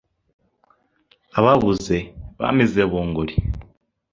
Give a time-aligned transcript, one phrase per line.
[1.39, 1.97] ababuze
[2.39, 3.35] bamize bunguri